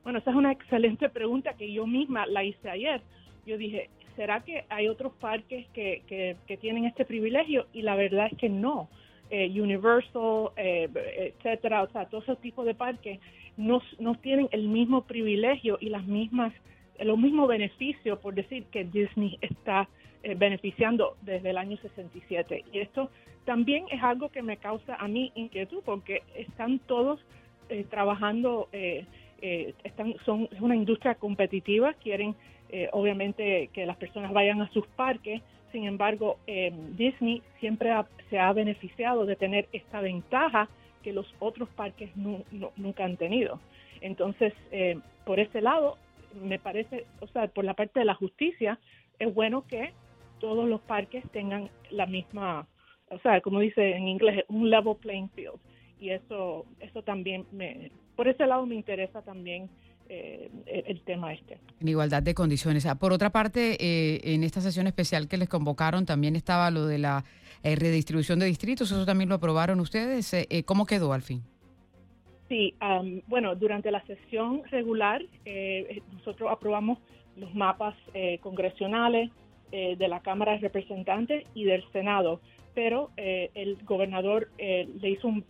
Bueno, 0.03 0.19
esa 0.19 0.31
es 0.31 0.35
una 0.35 0.51
excelente 0.57 1.09
pregunta 1.09 1.53
que 1.53 1.71
yo 1.71 1.87
misma 1.87 2.25
la 2.25 2.43
hice 2.43 2.69
ayer. 2.69 3.01
Yo 3.45 3.57
dije, 3.57 3.89
¿será 4.15 4.41
que 4.41 4.65
hay 4.69 4.87
otros 4.87 5.13
parques 5.13 5.67
que, 5.73 6.01
que, 6.07 6.57
tienen 6.57 6.85
este 6.85 7.05
privilegio? 7.05 7.67
Y 7.73 7.81
la 7.81 7.95
verdad 7.95 8.27
es 8.31 8.37
que 8.37 8.49
no. 8.49 8.89
Eh, 9.29 9.49
Universal, 9.59 10.51
eh, 10.57 11.33
etcétera, 11.37 11.81
o 11.81 11.89
sea, 11.89 12.05
todos 12.05 12.23
esos 12.25 12.39
tipos 12.39 12.65
de 12.65 12.75
parques 12.75 13.19
no, 13.57 13.81
no 13.97 14.15
tienen 14.15 14.47
el 14.51 14.67
mismo 14.67 15.05
privilegio 15.05 15.77
y 15.81 15.89
las 15.89 16.05
mismas, 16.05 16.53
los 16.99 17.17
mismos 17.17 17.47
beneficios, 17.47 18.19
por 18.19 18.35
decir, 18.35 18.65
que 18.65 18.83
Disney 18.83 19.39
está 19.41 19.89
eh, 20.21 20.35
beneficiando 20.35 21.17
desde 21.21 21.49
el 21.49 21.57
año 21.57 21.77
67. 21.77 22.65
Y 22.71 22.79
esto 22.79 23.09
también 23.45 23.85
es 23.89 24.03
algo 24.03 24.29
que 24.29 24.43
me 24.43 24.57
causa 24.57 24.95
a 24.95 25.07
mí 25.07 25.31
inquietud 25.33 25.81
porque 25.83 26.21
están 26.35 26.79
todos 26.79 27.19
trabajando 27.89 28.67
eh, 28.71 29.05
están, 29.83 30.15
son, 30.25 30.47
es 30.51 30.61
una 30.61 30.75
industria 30.75 31.15
competitiva, 31.15 31.93
quieren 31.93 32.35
eh, 32.69 32.89
obviamente 32.91 33.69
que 33.73 33.85
las 33.85 33.97
personas 33.97 34.31
vayan 34.31 34.61
a 34.61 34.69
sus 34.71 34.87
parques, 34.87 35.41
sin 35.71 35.85
embargo, 35.85 36.37
eh, 36.47 36.71
Disney 36.95 37.41
siempre 37.59 37.91
se 38.29 38.39
ha 38.39 38.53
beneficiado 38.53 39.25
de 39.25 39.35
tener 39.35 39.67
esta 39.73 40.01
ventaja 40.01 40.69
que 41.01 41.13
los 41.13 41.25
otros 41.39 41.67
parques 41.69 42.11
nunca 42.15 43.03
han 43.03 43.17
tenido. 43.17 43.59
Entonces, 43.99 44.53
por 45.25 45.39
ese 45.39 45.61
lado, 45.61 45.97
me 46.41 46.59
parece, 46.59 47.05
o 47.19 47.27
sea, 47.27 47.47
por 47.47 47.65
la 47.65 47.73
parte 47.73 47.99
de 47.99 48.05
la 48.05 48.13
justicia, 48.13 48.79
es 49.19 49.33
bueno 49.33 49.65
que 49.67 49.91
todos 50.39 50.67
los 50.67 50.81
parques 50.81 51.23
tengan 51.31 51.69
la 51.89 52.05
misma, 52.05 52.67
o 53.09 53.17
sea, 53.19 53.41
como 53.41 53.59
dice 53.59 53.95
en 53.95 54.07
inglés, 54.07 54.43
un 54.49 54.69
level 54.69 54.95
playing 54.97 55.29
field. 55.29 55.59
Y 55.99 56.09
eso, 56.09 56.65
eso 56.79 57.01
también 57.01 57.45
me, 57.51 57.91
por 58.15 58.27
ese 58.27 58.45
lado 58.45 58.65
me 58.65 58.75
interesa 58.75 59.21
también 59.21 59.69
eh, 60.09 60.83
el 60.85 61.01
tema 61.01 61.33
este. 61.33 61.57
En 61.79 61.87
igualdad 61.87 62.21
de 62.21 62.33
condiciones. 62.33 62.85
Ah, 62.85 62.95
por 62.95 63.13
otra 63.13 63.31
parte, 63.31 63.77
eh, 63.79 64.21
en 64.35 64.43
esta 64.43 64.61
sesión 64.61 64.85
especial 64.85 65.27
que 65.27 65.37
les 65.37 65.49
convocaron 65.49 66.05
también 66.05 66.35
estaba 66.35 66.69
lo 66.71 66.85
de 66.85 66.99
la 66.99 67.23
eh, 67.63 67.75
redistribución 67.75 68.39
de 68.39 68.45
distritos, 68.45 68.91
eso 68.91 69.05
también 69.05 69.29
lo 69.29 69.35
aprobaron 69.35 69.79
ustedes. 69.79 70.35
¿Cómo 70.65 70.85
quedó 70.85 71.13
al 71.13 71.21
fin? 71.21 71.41
Sí, 72.49 72.75
bueno, 73.27 73.55
durante 73.55 73.89
la 73.89 74.05
sesión 74.05 74.61
regular 74.69 75.23
nosotros 76.11 76.51
aprobamos 76.51 76.99
los 77.37 77.55
mapas 77.55 77.95
congresionales 78.41 79.31
de 79.71 80.07
la 80.07 80.19
Cámara 80.19 80.51
de 80.51 80.59
Representantes 80.59 81.45
y 81.55 81.63
del 81.63 81.83
Senado 81.91 82.41
pero 82.73 83.11
eh, 83.17 83.51
el 83.53 83.77
gobernador 83.83 84.49
eh, 84.57 84.87
le 84.99 85.11
hizo 85.11 85.27
un, 85.27 85.45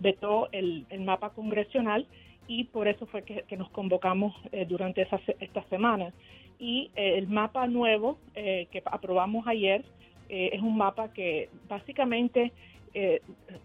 vetó 0.00 0.48
el, 0.52 0.86
mapa 1.00 1.30
congresional 1.30 2.06
y 2.48 2.64
por 2.64 2.88
eso 2.88 3.06
fue 3.06 3.22
que, 3.22 3.56
nos 3.56 3.70
convocamos 3.70 4.34
eh, 4.52 4.66
durante 4.68 5.02
esa, 5.02 5.20
esta 5.40 5.62
semana. 5.64 6.12
Y 6.58 6.90
el 6.94 7.28
mapa 7.28 7.66
nuevo 7.66 8.18
que 8.34 8.82
aprobamos 8.86 9.46
ayer 9.46 9.84
es 10.30 10.62
un 10.62 10.74
mapa 10.78 11.12
que 11.12 11.50
básicamente, 11.68 12.50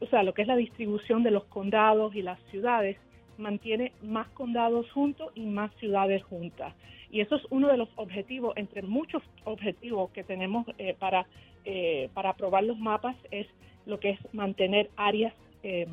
o 0.01 0.05
sea, 0.07 0.23
lo 0.23 0.33
que 0.33 0.41
es 0.41 0.47
la 0.49 0.57
distribución 0.57 1.23
de 1.23 1.31
los 1.31 1.45
condados 1.45 2.13
y 2.15 2.21
las 2.21 2.37
ciudades, 2.49 2.97
mantiene 3.41 3.91
más 4.01 4.29
condados 4.29 4.89
juntos 4.91 5.31
y 5.35 5.41
más 5.41 5.73
ciudades 5.75 6.23
juntas. 6.23 6.73
Y 7.09 7.19
eso 7.19 7.35
es 7.35 7.43
uno 7.49 7.67
de 7.67 7.77
los 7.77 7.89
objetivos, 7.97 8.55
entre 8.55 8.81
muchos 8.83 9.21
objetivos 9.43 10.11
que 10.11 10.23
tenemos 10.23 10.65
para 10.97 11.25
eh, 11.63 12.09
para 12.15 12.31
aprobar 12.31 12.63
los 12.63 12.79
mapas 12.79 13.15
es 13.29 13.45
lo 13.85 13.99
que 13.99 14.11
es 14.11 14.33
mantener 14.33 14.89
áreas 14.95 15.33
eh, 15.61 15.87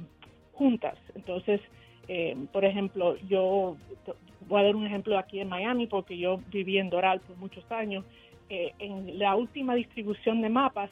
juntas. 0.54 0.96
Entonces, 1.14 1.60
eh, 2.08 2.34
por 2.52 2.64
ejemplo, 2.64 3.16
yo 3.28 3.76
voy 4.48 4.60
a 4.60 4.64
dar 4.64 4.76
un 4.76 4.86
ejemplo 4.86 5.18
aquí 5.18 5.40
en 5.40 5.48
Miami 5.50 5.86
porque 5.86 6.16
yo 6.16 6.40
viví 6.50 6.78
en 6.78 6.88
Doral 6.88 7.20
por 7.20 7.36
muchos 7.36 7.70
años. 7.70 8.04
en 8.48 9.18
la 9.18 9.36
última 9.36 9.74
distribución 9.74 10.40
de 10.40 10.48
mapas, 10.48 10.90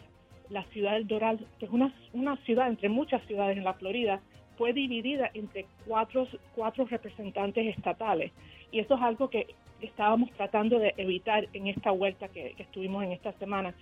la 0.51 0.63
ciudad 0.73 0.93
del 0.93 1.07
Doral, 1.07 1.39
que 1.59 1.65
es 1.65 1.73
una, 1.73 1.91
una 2.13 2.37
ciudad 2.45 2.69
entre 2.69 2.91
muchas 2.91 3.27
ciudades 3.27 3.57
en 3.57 3.65
la 3.65 3.73
Florida, 3.73 4.21
fue 4.57 4.73
dividida 4.73 5.31
entre 5.35 5.67
cuatro, 5.87 6.27
cuatro 6.55 6.85
representantes 6.87 7.77
estatales. 7.77 8.33
Y 8.71 8.81
eso 8.81 8.95
es 8.95 9.03
algo 9.03 9.31
que 9.31 9.55
estábamos 9.81 10.31
tratando 10.33 10.79
de 10.79 10.95
evitar 10.97 11.49
en 11.53 11.69
esta 11.69 11.91
vuelta 11.91 12.29
que, 12.29 12.55
estuvimos 12.59 13.05
en 13.05 13.13
esta 13.13 13.33
semana. 13.35 13.75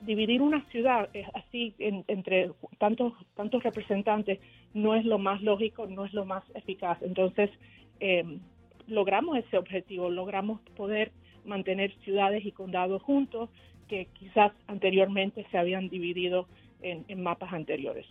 Dividir 0.00 0.40
una 0.40 0.64
ciudad 0.70 1.10
así 1.34 1.74
entre 1.78 2.50
tantos, 2.78 3.12
tantos 3.36 3.62
representantes 3.62 4.38
no 4.72 4.94
es 4.94 5.04
lo 5.04 5.18
más 5.18 5.42
lógico, 5.42 5.86
no 5.86 6.06
es 6.06 6.14
lo 6.14 6.24
más 6.24 6.42
eficaz. 6.54 7.02
Entonces, 7.02 7.50
eh, 8.00 8.24
logramos 8.86 9.36
ese 9.36 9.58
objetivo, 9.58 10.08
logramos 10.08 10.60
poder 10.74 11.12
mantener 11.44 11.92
ciudades 11.98 12.46
y 12.46 12.52
condados 12.52 13.02
juntos 13.02 13.50
que 13.88 14.06
quizás 14.14 14.52
anteriormente 14.68 15.46
se 15.50 15.58
habían 15.58 15.88
dividido 15.88 16.46
en 16.82 17.22
mapas 17.22 17.52
anteriores. 17.52 18.06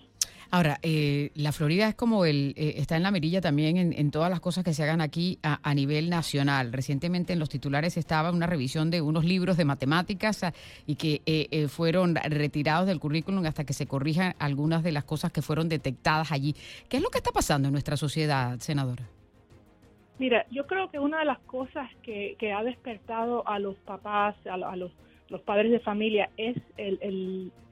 Ahora, 0.51 0.79
eh, 0.81 1.29
la 1.35 1.51
Florida 1.51 1.89
es 1.89 1.95
como 1.95 2.25
el, 2.25 2.55
eh, 2.57 2.73
está 2.77 2.97
en 2.97 3.03
la 3.03 3.11
mirilla 3.11 3.39
también 3.39 3.77
en, 3.77 4.11
todas 4.11 4.31
las 4.31 4.39
cosas 4.39 4.63
que 4.63 4.73
se 4.73 4.81
hagan 4.81 4.99
aquí 4.99 5.37
a, 5.43 5.73
nivel 5.75 6.09
nacional. 6.09 6.73
Recientemente 6.73 7.33
en 7.33 7.39
los 7.39 7.49
titulares 7.49 7.97
estaba 7.97 8.31
una 8.31 8.47
revisión 8.47 8.89
de 8.89 9.01
unos 9.01 9.25
libros 9.25 9.57
de 9.57 9.65
matemáticas 9.65 10.43
ah, 10.43 10.53
y 10.87 10.95
que 10.95 11.21
eh, 11.27 11.67
fueron 11.67 12.15
retirados 12.15 12.87
del 12.87 12.99
currículum 12.99 13.45
hasta 13.45 13.63
que 13.63 13.73
se 13.73 13.85
corrijan 13.85 14.33
algunas 14.39 14.83
de 14.83 14.91
las 14.91 15.03
cosas 15.03 15.31
que 15.31 15.43
fueron 15.43 15.69
detectadas 15.69 16.31
allí. 16.31 16.55
¿Qué 16.89 16.97
es 16.97 17.03
lo 17.03 17.09
que 17.09 17.19
está 17.19 17.31
pasando 17.31 17.67
en 17.67 17.73
nuestra 17.73 17.95
sociedad, 17.95 18.57
senadora? 18.59 19.03
Mira, 20.17 20.47
yo 20.49 20.65
creo 20.65 20.89
que 20.89 20.97
una 20.97 21.19
de 21.19 21.25
las 21.25 21.39
cosas 21.39 21.89
que, 22.01 22.35
ha 22.51 22.63
despertado 22.63 23.47
a 23.47 23.59
los 23.59 23.75
papás, 23.77 24.35
a, 24.47 24.75
los, 24.75 24.91
padres 25.45 25.71
de 25.71 25.79
familia, 25.79 26.31
es 26.37 26.57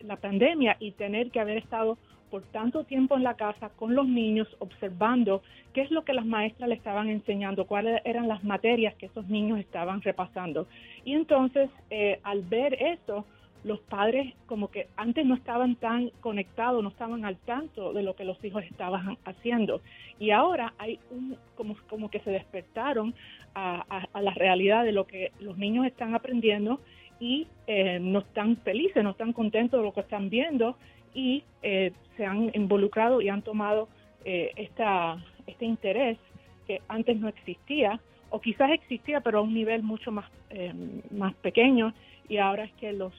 la 0.01 0.15
pandemia 0.17 0.77
y 0.79 0.91
tener 0.91 1.31
que 1.31 1.39
haber 1.39 1.57
estado 1.57 1.97
por 2.29 2.43
tanto 2.43 2.83
tiempo 2.83 3.15
en 3.15 3.23
la 3.23 3.35
casa 3.35 3.69
con 3.69 3.95
los 3.95 4.07
niños 4.07 4.47
observando 4.59 5.41
qué 5.73 5.81
es 5.81 5.91
lo 5.91 6.03
que 6.03 6.13
las 6.13 6.25
maestras 6.25 6.69
le 6.69 6.75
estaban 6.75 7.09
enseñando, 7.09 7.65
cuáles 7.65 8.01
eran 8.05 8.27
las 8.27 8.43
materias 8.43 8.95
que 8.95 9.07
esos 9.07 9.27
niños 9.27 9.59
estaban 9.59 10.01
repasando. 10.01 10.67
Y 11.05 11.13
entonces, 11.13 11.69
eh, 11.89 12.19
al 12.23 12.41
ver 12.41 12.73
eso, 12.81 13.25
los 13.63 13.79
padres 13.81 14.33
como 14.45 14.69
que 14.69 14.87
antes 14.95 15.25
no 15.25 15.35
estaban 15.35 15.75
tan 15.75 16.09
conectados, 16.21 16.81
no 16.81 16.89
estaban 16.89 17.25
al 17.25 17.37
tanto 17.37 17.93
de 17.93 18.03
lo 18.03 18.15
que 18.15 18.23
los 18.23 18.43
hijos 18.43 18.63
estaban 18.63 19.17
haciendo. 19.25 19.81
Y 20.19 20.31
ahora 20.31 20.73
hay 20.77 20.99
un, 21.11 21.37
como, 21.55 21.75
como 21.89 22.09
que 22.09 22.19
se 22.21 22.31
despertaron 22.31 23.13
a, 23.53 24.07
la 24.21 24.33
realidad 24.33 24.83
de 24.83 24.91
lo 24.91 25.07
que 25.07 25.31
los 25.39 25.57
niños 25.57 25.85
están 25.85 26.13
aprendiendo 26.13 26.79
y 27.19 27.47
eh, 27.65 27.97
no 27.99 28.19
están 28.19 28.57
felices, 28.57 29.03
no 29.03 29.11
están 29.11 29.33
contentos 29.33 29.79
de 29.79 29.85
lo 29.85 29.93
que 29.93 30.01
están 30.01 30.29
viendo 30.29 30.77
y 31.17 31.43
eh, 31.63 31.93
se 32.15 32.25
han 32.25 32.51
involucrado 32.53 33.21
y 33.21 33.29
han 33.29 33.41
tomado 33.41 33.89
eh, 34.23 34.51
esta, 34.55 35.17
este 35.47 35.65
interés 35.65 36.19
que 36.67 36.79
antes 36.87 37.17
no 37.17 37.27
existía 37.27 37.99
o 38.29 38.39
quizás 38.39 38.69
existía 38.71 39.21
pero 39.21 39.39
a 39.39 39.41
un 39.41 39.55
nivel 39.55 39.81
mucho 39.81 40.11
más, 40.11 40.29
eh, 40.51 40.71
más 41.09 41.33
pequeño 41.37 41.91
y 42.29 42.37
ahora 42.37 42.65
es 42.65 42.73
que 42.73 42.93
los, 42.93 43.13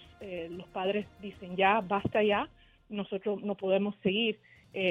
los 0.50 0.66
padres 0.68 1.06
dicen 1.22 1.56
ya, 1.56 1.80
basta 1.80 2.22
ya, 2.22 2.48
nosotros 2.88 3.42
no 3.42 3.54
podemos 3.54 3.96
seguir 4.02 4.38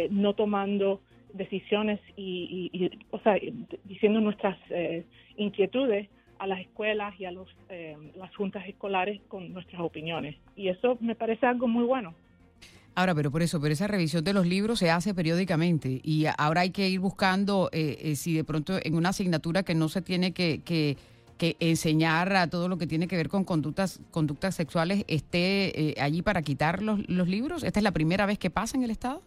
no 0.10 0.34
tomando 0.34 1.02
decisiones 1.34 2.00
y, 2.16 2.90
o 3.12 3.20
sea, 3.20 3.38
diciendo 3.84 4.20
nuestras 4.20 4.58
inquietudes 5.36 6.10
a 6.40 6.48
las 6.48 6.62
escuelas 6.62 7.14
y 7.20 7.26
a 7.26 7.32
los, 7.32 7.48
las 8.16 8.36
juntas 8.36 8.68
escolares 8.68 9.22
con 9.28 9.54
nuestras 9.54 9.82
opiniones. 9.82 10.36
Y 10.56 10.70
eso 10.70 10.98
me 11.00 11.14
parece 11.14 11.46
algo 11.46 11.68
muy 11.68 11.84
bueno. 11.84 12.16
Ahora, 12.98 13.14
pero 13.14 13.30
por 13.30 13.44
eso, 13.44 13.62
pero 13.62 13.74
esa 13.74 13.86
revisión 13.86 14.24
de 14.24 14.34
los 14.34 14.48
libros 14.48 14.80
se 14.80 14.90
hace 14.90 15.14
periódicamente 15.14 16.02
y 16.02 16.26
ahora 16.36 16.62
hay 16.62 16.72
que 16.72 16.90
ir 16.90 17.00
buscando 17.00 17.70
eh, 17.72 17.96
eh, 18.02 18.16
si 18.16 18.34
de 18.34 18.44
pronto 18.44 18.80
en 18.82 18.96
una 18.96 19.10
asignatura 19.10 19.62
que 19.62 19.76
no 19.76 19.88
se 19.88 20.02
tiene 20.02 20.34
que, 20.34 20.62
que, 20.66 20.98
enseñar 21.60 22.36
a 22.36 22.50
todo 22.50 22.68
lo 22.68 22.80
que 22.80 22.88
tiene 22.88 23.08
que 23.08 23.16
ver 23.16 23.30
con 23.30 23.44
conductas, 23.44 24.02
conductas 24.10 24.56
sexuales 24.56 25.06
esté 25.08 25.90
eh, 25.90 25.94
allí 26.02 26.24
para 26.24 26.42
quitar 26.42 26.82
los, 26.82 26.98
libros. 27.08 27.64
¿Esta 27.64 27.80
es 27.80 27.84
la 27.84 27.92
primera 27.92 28.26
vez 28.26 28.40
que 28.40 28.50
pasa 28.50 28.76
en 28.76 28.84
el 28.84 28.90
Estado? 28.90 29.22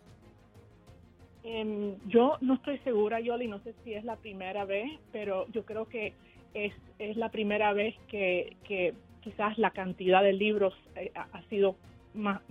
Em, 1.44 1.94
yo 2.08 2.38
no 2.40 2.54
estoy 2.54 2.78
segura, 2.78 3.20
Yoli, 3.20 3.46
no 3.46 3.60
sé 3.60 3.76
si 3.84 3.94
es 3.94 4.04
la 4.04 4.16
primera 4.16 4.64
vez, 4.64 4.98
pero 5.12 5.46
yo 5.52 5.64
creo 5.64 5.86
que 5.86 6.14
es, 6.54 6.72
es 6.98 7.16
la 7.16 7.28
primera 7.28 7.72
vez 7.72 7.94
que, 8.08 8.56
que 8.64 8.94
quizás 9.20 9.56
la 9.58 9.70
cantidad 9.70 10.24
de 10.24 10.32
libros 10.32 10.74
ha 11.14 11.42
sido 11.42 11.76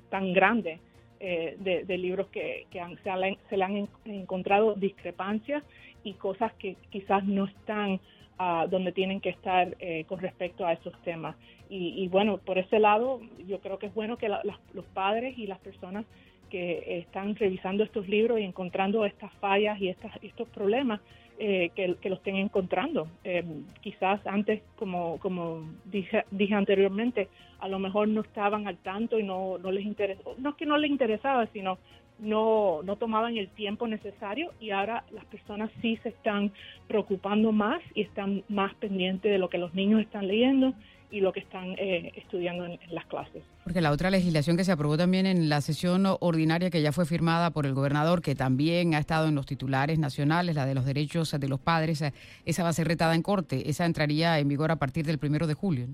tan 0.09 0.31
grande 0.31 0.79
eh, 1.19 1.55
de, 1.59 1.97
libros 1.97 2.27
que, 2.27 2.65
se, 2.71 3.57
le 3.57 3.63
han 3.63 3.89
encontrado 4.05 4.75
discrepancias 4.75 5.63
y 6.03 6.13
cosas 6.13 6.53
que 6.53 6.77
quizás 6.89 7.25
no 7.25 7.45
están 7.45 7.99
ah, 8.37 8.67
donde 8.69 8.91
tienen 8.91 9.19
que 9.19 9.29
estar 9.29 9.75
eh, 9.79 10.05
con 10.07 10.19
respecto 10.19 10.65
a 10.65 10.73
esos 10.73 10.93
temas. 11.03 11.35
Y, 11.71 12.07
bueno, 12.07 12.39
por 12.39 12.57
ese 12.57 12.79
lado, 12.79 13.21
yo 13.47 13.59
creo 13.59 13.77
que 13.77 13.85
es 13.85 13.93
bueno 13.93 14.17
que 14.17 14.27
los 14.27 14.85
padres 14.93 15.37
y 15.37 15.45
las 15.45 15.59
personas 15.59 16.03
que 16.49 16.97
están 16.97 17.35
revisando 17.35 17.83
estos 17.83 18.07
libros 18.07 18.39
y 18.39 18.43
encontrando 18.43 19.05
estas 19.05 19.31
fallas 19.33 19.79
y 19.79 19.89
estas, 19.89 20.11
estos 20.23 20.47
problemas 20.49 20.99
eh, 21.41 21.71
que, 21.73 21.87
los 22.09 22.19
estén 22.19 22.35
encontrando. 22.35 23.07
Eh, 23.23 23.43
quizás 23.79 24.19
antes, 24.27 24.61
como, 24.75 25.17
como 25.19 25.63
dije, 25.85 26.25
dije 26.31 26.53
anteriormente, 26.53 27.29
a 27.59 27.69
lo 27.69 27.79
mejor 27.79 28.09
no 28.09 28.21
estaban 28.21 28.67
al 28.67 28.77
tanto 28.77 29.17
y 29.17 29.23
no, 29.23 29.57
no 29.57 29.71
les 29.71 29.85
interesó, 29.85 30.35
no 30.37 30.49
es 30.49 30.55
que 30.55 30.65
no 30.65 30.77
les 30.77 30.91
interesaba, 30.91 31.47
sino 31.47 31.77
no, 32.19 32.81
no 32.83 32.95
tomaban 32.97 33.37
el 33.37 33.49
tiempo 33.49 33.87
necesario 33.87 34.51
y 34.59 34.71
ahora 34.71 35.03
las 35.11 35.25
personas 35.25 35.69
sí 35.81 35.97
se 36.03 36.09
están 36.09 36.51
preocupando 36.87 37.51
más 37.51 37.81
y 37.93 38.01
están 38.01 38.43
más 38.49 38.73
pendientes 38.75 39.31
de 39.31 39.37
lo 39.37 39.49
que 39.49 39.57
los 39.57 39.73
niños 39.73 40.01
están 40.01 40.27
leyendo 40.27 40.73
y 41.11 41.21
lo 41.21 41.33
que 41.33 41.39
están 41.39 41.71
eh, 41.77 42.11
estudiando 42.15 42.65
en, 42.65 42.79
las 42.91 43.05
clases. 43.05 43.43
Porque 43.63 43.81
la 43.81 43.91
otra 43.91 44.11
legislación 44.11 44.57
que 44.57 44.63
se 44.63 44.71
aprobó 44.71 44.97
también 44.97 45.25
en 45.25 45.49
la 45.49 45.61
sesión 45.61 46.05
ordinaria 46.19 46.69
que 46.69 46.81
ya 46.81 46.91
fue 46.91 47.05
firmada 47.05 47.49
por 47.51 47.65
el 47.65 47.73
gobernador, 47.73 48.21
que 48.21 48.35
también 48.35 48.93
ha 48.93 48.99
estado 48.99 49.27
en 49.27 49.35
los 49.35 49.45
titulares 49.45 49.97
nacionales, 49.97 50.55
la 50.55 50.65
de 50.65 50.75
los 50.75 50.85
derechos 50.85 51.35
de 51.39 51.47
los 51.47 51.59
padres, 51.59 52.01
eh, 52.01 52.13
esa 52.45 52.63
va 52.63 52.69
a 52.69 52.73
ser 52.73 52.87
retada 52.87 53.15
en 53.15 53.23
corte, 53.23 53.69
esa 53.69 53.85
entraría 53.85 54.37
en 54.39 54.47
vigor 54.47 54.71
a 54.71 54.75
partir 54.75 55.05
del 55.05 55.17
primero 55.17 55.47
de 55.47 55.53
julio. 55.55 55.87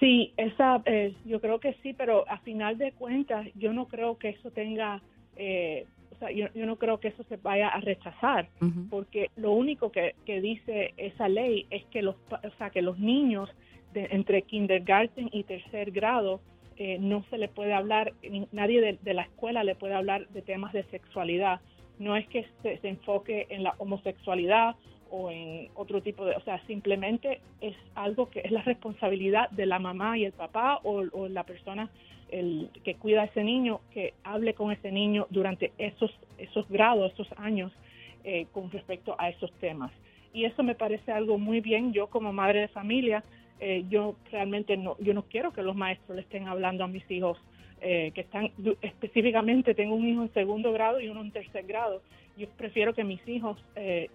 Sí, 0.00 0.32
esa, 0.36 0.82
eh, 0.86 1.14
yo 1.24 1.40
creo 1.40 1.60
que 1.60 1.74
sí, 1.82 1.92
pero 1.92 2.28
a 2.28 2.38
final 2.38 2.78
de 2.78 2.92
cuentas 2.92 3.46
yo 3.54 3.72
no 3.72 3.86
creo 3.86 4.18
que 4.18 4.30
eso 4.30 4.50
tenga 4.50 5.02
o 5.36 6.18
sea, 6.18 6.30
yo, 6.32 6.48
no 6.66 6.76
creo 6.76 7.00
que 7.00 7.08
eso 7.08 7.22
se 7.24 7.38
vaya 7.38 7.68
a 7.68 7.80
rechazar, 7.80 8.50
porque 8.90 9.30
lo 9.36 9.52
único 9.52 9.90
que, 9.90 10.14
que, 10.26 10.42
dice 10.42 10.92
esa 10.98 11.28
ley 11.28 11.66
es 11.70 11.82
que 11.86 12.02
los, 12.02 12.16
o 12.30 12.50
sea, 12.58 12.68
que 12.68 12.82
los 12.82 12.98
niños 12.98 13.48
de, 13.94 14.06
entre 14.10 14.42
kindergarten 14.42 15.30
y 15.32 15.44
tercer 15.44 15.90
grado 15.92 16.42
eh, 16.76 16.98
no 16.98 17.24
se 17.28 17.36
le 17.36 17.48
puede 17.48 17.74
hablar, 17.74 18.14
nadie 18.52 18.98
de, 19.02 19.14
la 19.14 19.22
escuela 19.22 19.64
le 19.64 19.74
puede 19.74 19.94
hablar 19.94 20.26
de 20.28 20.40
temas 20.40 20.72
de 20.72 20.82
sexualidad. 20.84 21.60
No 21.98 22.16
es 22.16 22.26
que 22.28 22.46
se, 22.62 22.80
enfoque 22.82 23.46
en 23.50 23.62
la 23.62 23.74
homosexualidad 23.76 24.76
o 25.10 25.30
en 25.30 25.68
otro 25.74 26.02
tipo 26.02 26.24
de, 26.24 26.36
o 26.36 26.40
sea, 26.40 26.64
simplemente 26.66 27.40
es 27.60 27.76
algo 27.94 28.30
que 28.30 28.40
es 28.40 28.50
la 28.50 28.62
responsabilidad 28.62 29.50
de 29.50 29.66
la 29.66 29.78
mamá 29.78 30.16
y 30.16 30.24
el 30.24 30.32
papá 30.32 30.80
o, 30.82 31.28
la 31.28 31.44
persona 31.44 31.90
el 32.30 32.70
que 32.84 32.94
cuida 32.94 33.22
a 33.22 33.24
ese 33.24 33.42
niño, 33.42 33.80
que 33.92 34.14
hable 34.22 34.54
con 34.54 34.70
ese 34.70 34.92
niño 34.92 35.26
durante 35.30 35.72
esos, 35.78 36.12
esos 36.38 36.68
grados, 36.68 37.12
esos 37.12 37.28
años 37.38 37.72
eh, 38.22 38.46
con 38.52 38.70
respecto 38.70 39.16
a 39.18 39.28
esos 39.30 39.52
temas. 39.54 39.90
Y 40.32 40.44
eso 40.44 40.62
me 40.62 40.76
parece 40.76 41.10
algo 41.10 41.38
muy 41.38 41.60
bien. 41.60 41.92
Yo 41.92 42.06
como 42.06 42.32
madre 42.32 42.60
de 42.60 42.68
familia, 42.68 43.24
eh, 43.58 43.84
yo 43.90 44.14
realmente 44.30 44.76
no, 44.76 44.96
yo 45.00 45.12
no 45.12 45.24
quiero 45.24 45.52
que 45.52 45.62
los 45.62 45.74
maestros 45.74 46.14
le 46.14 46.22
estén 46.22 46.46
hablando 46.46 46.84
a 46.84 46.88
mis 46.88 47.08
hijos 47.10 47.36
eh, 47.80 48.12
que 48.14 48.22
están 48.22 48.50
específicamente 48.82 49.74
tengo 49.74 49.94
un 49.94 50.06
hijo 50.06 50.22
en 50.22 50.32
segundo 50.32 50.72
grado 50.72 51.00
y 51.00 51.08
uno 51.08 51.20
en 51.20 51.30
tercer 51.30 51.66
grado. 51.66 52.02
Yo 52.36 52.48
prefiero 52.56 52.94
que 52.94 53.04
mis 53.04 53.26
hijos, 53.28 53.62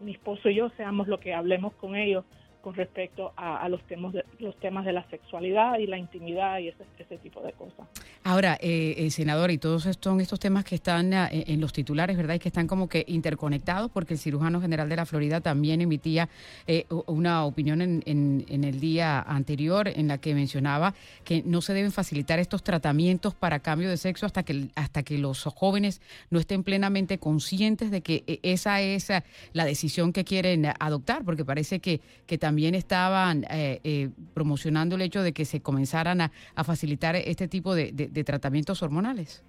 mi 0.01 0.13
esposo 0.13 0.49
y 0.49 0.55
yo 0.55 0.69
seamos 0.77 1.07
lo 1.07 1.19
que 1.19 1.33
hablemos 1.33 1.73
con 1.73 1.95
ellos 1.95 2.25
con 2.65 2.73
respecto 2.73 3.31
a, 3.37 3.69
los, 3.69 3.83
temas 3.83 4.11
de, 4.11 4.25
los 4.39 4.59
temas 4.59 4.85
de 4.85 4.91
la 4.91 5.07
sexualidad 5.11 5.77
y 5.77 5.85
la 5.85 5.99
intimidad 5.99 6.57
y 6.57 6.69
ese, 6.69 6.83
ese 6.97 7.19
tipo 7.19 7.39
de 7.41 7.53
cosas. 7.53 7.85
Ahora, 8.23 8.57
eh, 8.59 8.95
eh 8.97 9.11
senador, 9.11 9.51
y 9.51 9.59
todos 9.59 9.85
estos, 9.85 10.19
estos 10.19 10.39
temas 10.39 10.65
que 10.65 10.73
están 10.73 11.13
eh, 11.13 11.43
en 11.45 11.61
los 11.61 11.71
titulares, 11.73 12.17
¿verdad? 12.17 12.33
Y 12.33 12.39
que 12.39 12.49
están 12.49 12.65
como 12.65 12.89
que 12.89 13.05
interconectados, 13.07 13.91
porque 13.91 14.15
el 14.15 14.19
cirujano 14.19 14.61
general 14.61 14.89
de 14.89 14.95
la 14.95 15.05
Florida 15.05 15.41
también 15.41 15.79
emitía 15.79 16.27
eh, 16.65 16.87
una 17.05 17.45
opinión 17.45 17.83
en, 17.83 18.01
en, 18.07 18.63
el 18.63 18.79
día 18.79 19.21
anterior 19.21 19.87
en 19.87 20.07
la 20.07 20.17
que 20.17 20.33
mencionaba 20.33 20.95
que 21.23 21.43
no 21.45 21.61
se 21.61 21.75
deben 21.75 21.91
facilitar 21.91 22.39
estos 22.39 22.63
tratamientos 22.63 23.35
para 23.35 23.59
cambio 23.59 23.91
de 23.91 23.97
sexo 23.97 24.25
hasta 24.25 24.41
que, 24.41 24.69
hasta 24.73 25.03
que 25.03 25.19
los 25.19 25.43
jóvenes 25.43 26.01
no 26.31 26.39
estén 26.39 26.63
plenamente 26.63 27.19
conscientes 27.19 27.91
de 27.91 28.01
que 28.01 28.39
esa 28.41 28.81
es 28.81 29.09
la 29.53 29.65
decisión 29.65 30.13
que 30.13 30.23
quieren 30.23 30.65
adoptar, 30.79 31.23
porque 31.23 31.45
parece 31.45 31.79
que, 31.79 32.01
que 32.25 32.39
también 32.39 32.54
también 32.55 32.73
estaban 32.73 33.43
eh, 33.51 33.81
eh, 33.83 34.09
promocionando 34.33 34.95
el 34.95 35.01
hecho 35.01 35.21
de 35.21 35.33
que 35.33 35.43
se 35.43 35.61
comenzaran 35.61 36.21
a, 36.21 36.63
facilitar 36.63 37.17
este 37.17 37.49
tipo 37.49 37.75
de, 37.75 37.91
tratamientos 38.23 38.81
hormonales. 38.81 39.43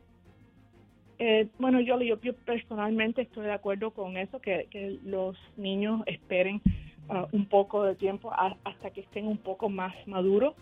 Eh, 1.21 1.47
bueno, 1.57 1.79
yo, 1.81 1.97
personalmente 2.45 3.23
estoy 3.23 3.45
de 3.45 3.53
acuerdo 3.53 3.93
con 3.93 4.17
eso, 4.17 4.41
que, 4.41 4.99
los 5.05 5.37
niños 5.57 6.03
esperen 6.07 6.61
uh, 7.09 7.29
un 7.31 7.47
poco 7.47 7.85
de 7.85 7.95
tiempo 7.95 8.33
hasta 8.65 8.91
que 8.91 9.03
estén 9.03 9.29
un 9.29 9.39
poco 9.39 9.69
más 9.69 9.95
maduros 10.09 10.55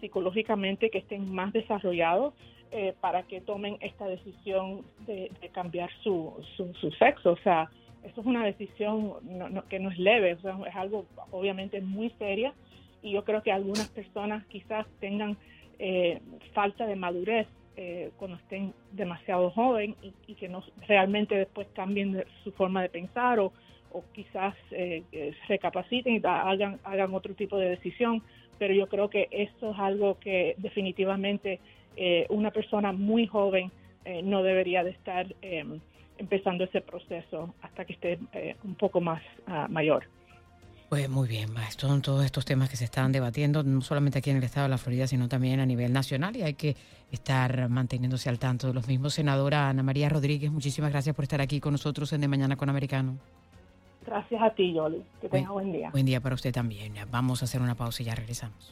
psicológicamente, 0.00 0.88
que 0.88 0.98
estén 0.98 1.34
más 1.34 1.52
desarrollados 1.52 2.32
para 3.00 3.24
que 3.24 3.40
tomen 3.40 3.76
esta 3.80 4.06
decisión 4.06 4.82
de, 5.06 5.32
cambiar 5.52 5.90
su, 6.04 6.32
su, 6.56 6.90
sexo. 6.92 7.32
O 7.32 7.38
sea, 7.38 7.68
esto 8.04 8.20
es 8.20 8.26
una 8.26 8.44
decisión 8.44 9.14
que 9.68 9.78
no 9.78 9.90
es 9.90 9.98
leve, 9.98 10.34
o 10.34 10.40
sea, 10.40 10.56
es 10.68 10.76
algo 10.76 11.06
obviamente 11.30 11.80
muy 11.80 12.10
seria 12.18 12.52
y 13.02 13.12
yo 13.12 13.24
creo 13.24 13.42
que 13.42 13.52
algunas 13.52 13.88
personas 13.88 14.44
quizás 14.46 14.86
tengan 15.00 15.36
falta 16.54 16.86
de 16.86 16.94
madurez 16.94 17.48
eh, 17.76 18.10
cuando 18.18 18.36
estén 18.36 18.74
demasiado 18.92 19.50
joven 19.50 19.96
y, 20.26 20.34
que 20.34 20.46
no 20.46 20.62
realmente 20.86 21.34
después 21.36 21.66
cambien 21.72 22.22
su 22.44 22.52
forma 22.52 22.82
de 22.82 22.90
pensar 22.90 23.40
o, 23.40 23.52
quizás 24.12 24.54
eh, 24.70 25.02
eh, 25.12 25.34
recapaciten 25.48 26.16
y 26.16 26.20
hagan, 26.24 26.80
hagan 26.84 27.14
otro 27.14 27.34
tipo 27.34 27.58
de 27.58 27.70
decisión. 27.70 28.22
Pero 28.58 28.74
yo 28.74 28.88
creo 28.88 29.08
que 29.08 29.28
eso 29.30 29.72
es 29.72 29.78
algo 29.78 30.18
que 30.18 30.54
definitivamente 30.58 31.60
eh, 31.96 32.26
una 32.28 32.50
persona 32.50 32.92
muy 32.92 33.26
joven 33.26 33.70
no 34.24 34.42
debería 34.42 34.82
de 34.82 34.90
estar 34.90 35.26
empezando 36.18 36.64
ese 36.64 36.80
proceso 36.80 37.54
hasta 37.62 37.84
que 37.84 37.94
esté 37.94 38.18
un 38.64 38.74
poco 38.74 39.00
más 39.00 39.22
ah, 39.46 39.66
mayor. 39.68 40.04
Pues 40.92 41.08
muy 41.08 41.26
bien, 41.26 41.48
son 41.78 42.02
todos 42.02 42.22
estos 42.22 42.44
temas 42.44 42.68
que 42.68 42.76
se 42.76 42.84
están 42.84 43.12
debatiendo, 43.12 43.62
no 43.62 43.80
solamente 43.80 44.18
aquí 44.18 44.28
en 44.28 44.36
el 44.36 44.44
estado 44.44 44.64
de 44.64 44.70
la 44.72 44.76
Florida, 44.76 45.06
sino 45.06 45.26
también 45.26 45.58
a 45.58 45.64
nivel 45.64 45.90
nacional 45.90 46.36
y 46.36 46.42
hay 46.42 46.52
que 46.52 46.76
estar 47.10 47.70
manteniéndose 47.70 48.28
al 48.28 48.38
tanto 48.38 48.66
de 48.66 48.74
los 48.74 48.86
mismos. 48.86 49.14
Senadora 49.14 49.70
Ana 49.70 49.82
María 49.82 50.10
Rodríguez, 50.10 50.52
muchísimas 50.52 50.92
gracias 50.92 51.16
por 51.16 51.22
estar 51.22 51.40
aquí 51.40 51.60
con 51.60 51.72
nosotros 51.72 52.12
en 52.12 52.20
De 52.20 52.28
Mañana 52.28 52.56
con 52.56 52.68
Americano. 52.68 53.16
Gracias 54.04 54.42
a 54.42 54.50
ti, 54.50 54.74
Yoli. 54.74 55.02
Que 55.22 55.30
tenga 55.30 55.52
buen 55.52 55.72
día. 55.72 55.88
Buen 55.92 56.04
día 56.04 56.20
para 56.20 56.34
usted 56.34 56.52
también. 56.52 56.92
Vamos 57.10 57.40
a 57.40 57.46
hacer 57.46 57.62
una 57.62 57.74
pausa 57.74 58.02
y 58.02 58.06
ya 58.06 58.14
regresamos. 58.14 58.70